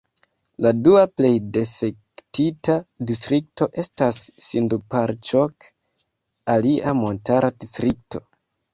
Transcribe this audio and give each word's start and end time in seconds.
La 0.65 0.69
dua 0.85 1.03
plej 1.19 1.31
difektita 1.57 2.79
distrikto 3.13 3.69
estas 3.85 4.25
Sindupalĉok, 4.49 5.71
alia 6.59 6.99
montara 7.07 7.57
distrikto. 7.63 8.29